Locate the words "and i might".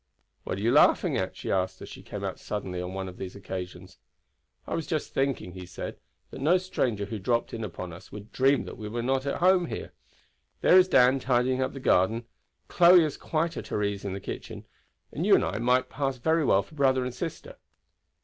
15.35-15.87